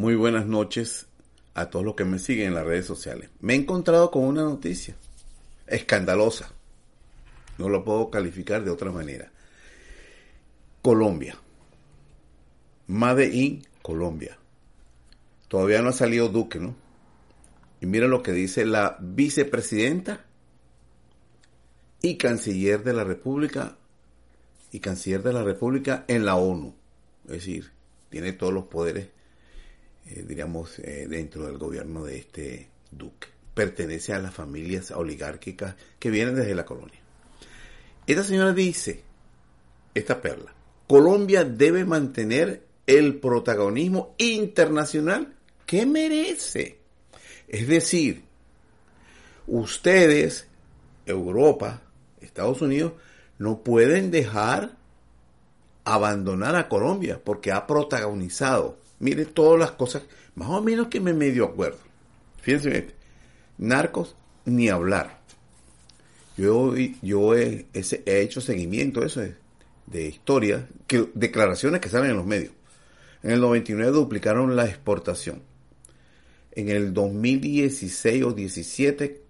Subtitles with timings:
[0.00, 1.08] Muy buenas noches
[1.52, 3.28] a todos los que me siguen en las redes sociales.
[3.40, 4.96] Me he encontrado con una noticia
[5.66, 6.54] escandalosa.
[7.58, 9.30] No lo puedo calificar de otra manera.
[10.80, 11.36] Colombia.
[12.86, 14.38] Made in Colombia.
[15.48, 16.74] Todavía no ha salido Duque, ¿no?
[17.82, 20.24] Y mira lo que dice la vicepresidenta
[22.00, 23.76] y canciller de la República
[24.72, 26.74] y canciller de la República en la ONU.
[27.24, 27.72] Es decir,
[28.08, 29.19] tiene todos los poderes
[30.06, 33.28] eh, diríamos, eh, dentro del gobierno de este duque.
[33.54, 36.98] Pertenece a las familias oligárquicas que vienen desde la colonia.
[38.06, 39.02] Esta señora dice,
[39.94, 40.54] esta perla,
[40.86, 45.34] Colombia debe mantener el protagonismo internacional
[45.66, 46.78] que merece.
[47.46, 48.24] Es decir,
[49.46, 50.48] ustedes,
[51.06, 51.82] Europa,
[52.20, 52.94] Estados Unidos,
[53.38, 54.76] no pueden dejar
[55.84, 60.02] abandonar a Colombia porque ha protagonizado Mire todas las cosas,
[60.34, 61.78] más o menos que me medio acuerdo.
[62.40, 62.92] Fíjense bien,
[63.58, 65.20] narcos, ni hablar.
[66.36, 69.34] Yo, yo he, hecho seguimiento eso de,
[69.86, 72.52] de historia, que, declaraciones que salen en los medios.
[73.22, 75.42] En el 99 duplicaron la exportación.
[76.52, 79.22] En el 2016 o 17,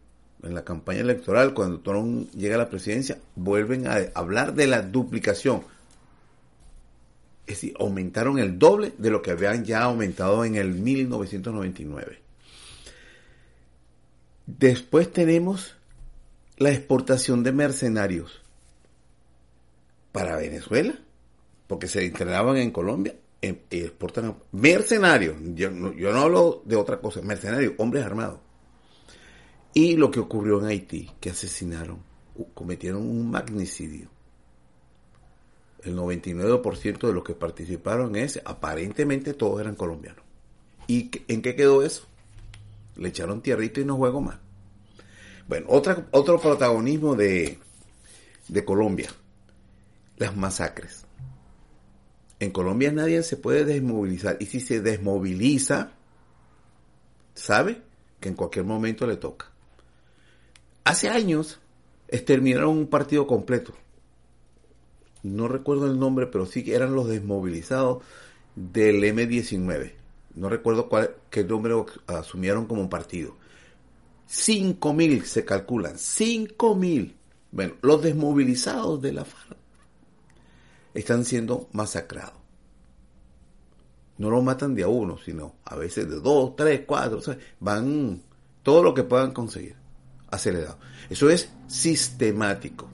[0.43, 4.83] en la campaña electoral, cuando Trump llega a la presidencia, vuelven a hablar de la
[4.83, 5.63] duplicación
[7.53, 12.21] es decir, aumentaron el doble de lo que habían ya aumentado en el 1999.
[14.47, 15.77] Después tenemos
[16.59, 18.41] la exportación de mercenarios
[20.13, 20.95] para Venezuela,
[21.67, 25.41] porque se entrenaban en Colombia em, exportan mercenarios.
[25.41, 28.41] No, yo no hablo de otra cosa, mercenarios, hombres armados.
[29.75, 31.99] Y lo que ocurrió en Haití, que asesinaron,
[32.55, 34.20] cometieron un magnicidio
[35.85, 40.25] el 99% de los que participaron en ese, aparentemente todos eran colombianos.
[40.87, 42.07] ¿Y en qué quedó eso?
[42.97, 44.39] Le echaron tierrito y no juego más.
[45.49, 47.59] Bueno, otra, otro protagonismo de,
[48.49, 49.11] de Colombia,
[50.17, 51.05] las masacres.
[52.39, 55.93] En Colombia nadie se puede desmovilizar y si se desmoviliza,
[57.35, 57.83] sabe
[58.19, 59.51] que en cualquier momento le toca.
[60.85, 61.61] Hace años
[62.09, 63.75] exterminaron un partido completo
[65.23, 68.03] no recuerdo el nombre, pero sí que eran los desmovilizados
[68.55, 69.93] del M19.
[70.35, 73.37] No recuerdo cuál, qué número asumieron como partido.
[74.29, 77.15] 5.000 se calculan, 5.000.
[77.53, 79.57] Bueno, los desmovilizados de la FARC
[80.95, 82.39] están siendo masacrados.
[84.19, 87.21] No los matan de a uno, sino a veces de dos, tres, cuatro.
[87.59, 88.23] van
[88.63, 89.77] todo lo que puedan conseguir
[90.31, 90.79] acelerado.
[91.09, 92.91] Eso es sistemático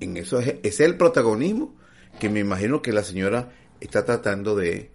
[0.00, 1.74] en eso es, el protagonismo
[2.18, 4.90] que me imagino que la señora está tratando de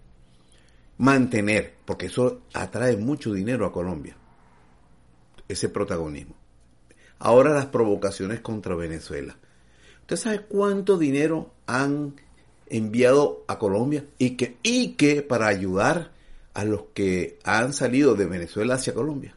[0.98, 4.16] mantener, porque eso atrae mucho dinero a Colombia,
[5.48, 6.34] ese protagonismo.
[7.18, 9.36] Ahora las provocaciones contra Venezuela.
[10.02, 12.16] ¿Usted sabe cuánto dinero han
[12.66, 16.12] enviado a Colombia y que, y que para ayudar
[16.52, 19.36] a los que han salido de Venezuela hacia Colombia?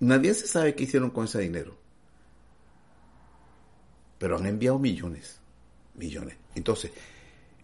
[0.00, 1.81] Nadie se sabe qué hicieron con ese dinero
[4.22, 5.40] pero han enviado millones,
[5.96, 6.36] millones.
[6.54, 6.92] Entonces,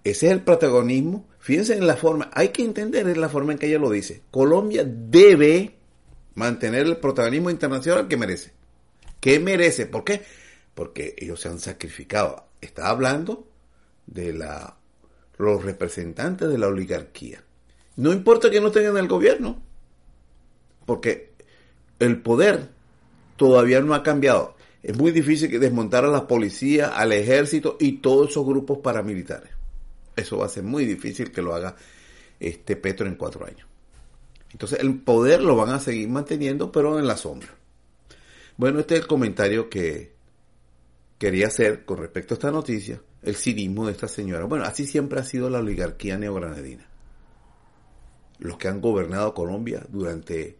[0.02, 1.24] ese es el protagonismo.
[1.38, 4.22] Fíjense en la forma, hay que entender en la forma en que ella lo dice.
[4.32, 5.76] Colombia debe
[6.34, 8.50] mantener el protagonismo internacional que merece.
[9.20, 9.86] ¿Qué merece?
[9.86, 10.20] ¿Por qué?
[10.74, 12.48] Porque ellos se han sacrificado.
[12.60, 13.46] Está hablando
[14.08, 14.78] de la,
[15.36, 17.40] los representantes de la oligarquía.
[17.94, 19.62] No importa que no tengan el gobierno,
[20.86, 21.30] porque
[22.00, 22.70] el poder
[23.36, 27.98] todavía no ha cambiado es muy difícil que desmontar a la policía, al ejército y
[27.98, 29.50] todos esos grupos paramilitares.
[30.14, 31.76] Eso va a ser muy difícil que lo haga
[32.40, 33.66] este Petro en cuatro años.
[34.52, 37.48] Entonces el poder lo van a seguir manteniendo, pero en la sombra.
[38.56, 40.12] Bueno, este es el comentario que
[41.18, 44.44] quería hacer con respecto a esta noticia, el cinismo de esta señora.
[44.44, 46.86] Bueno, así siempre ha sido la oligarquía neogranadina.
[48.38, 50.56] Los que han gobernado Colombia durante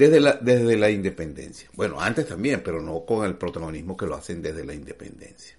[0.00, 1.68] desde la, desde la independencia.
[1.74, 5.54] Bueno, antes también, pero no con el protagonismo que lo hacen desde la independencia.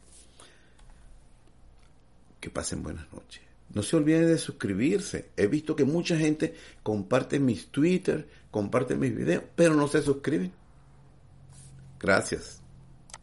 [2.40, 3.44] Que pasen buenas noches.
[3.72, 5.30] No se olviden de suscribirse.
[5.38, 10.52] He visto que mucha gente comparte mis Twitter, comparte mis videos, pero no se suscriben.
[12.00, 12.64] Gracias.